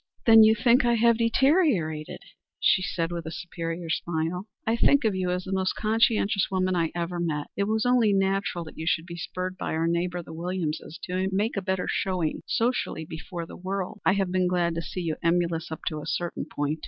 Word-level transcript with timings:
"Then 0.25 0.41
you 0.41 0.55
think 0.55 0.83
I 0.83 0.95
have 0.95 1.19
deteriorated," 1.19 2.21
she 2.59 2.81
said, 2.81 3.11
with 3.11 3.27
a 3.27 3.31
superior 3.31 3.91
smile. 3.91 4.47
"I 4.65 4.75
think 4.75 5.05
of 5.05 5.13
you 5.13 5.29
as 5.29 5.43
the 5.43 5.51
most 5.51 5.73
conscientious 5.73 6.47
woman 6.49 6.75
I 6.75 6.89
ever 6.95 7.19
met. 7.19 7.51
It 7.55 7.65
was 7.65 7.85
only 7.85 8.11
natural 8.11 8.63
that 8.63 8.79
you 8.79 8.87
should 8.87 9.05
be 9.05 9.15
spurred 9.15 9.59
by 9.59 9.73
our 9.75 9.85
neighbors, 9.87 10.25
the 10.25 10.33
Williamses, 10.33 10.97
to 11.03 11.29
make 11.31 11.55
a 11.55 11.61
better 11.61 11.85
showing 11.87 12.41
socially 12.47 13.05
before 13.05 13.45
the 13.45 13.55
world. 13.55 14.01
I 14.03 14.13
have 14.13 14.31
been 14.31 14.47
glad 14.47 14.73
to 14.73 14.81
see 14.81 15.01
you 15.01 15.17
emulous 15.21 15.71
up 15.71 15.81
to 15.89 16.01
a 16.01 16.07
certain 16.07 16.45
point. 16.45 16.79